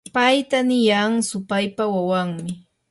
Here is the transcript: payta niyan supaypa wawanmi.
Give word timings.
payta 0.15 0.57
niyan 0.69 1.11
supaypa 1.29 1.83
wawanmi. 1.93 2.51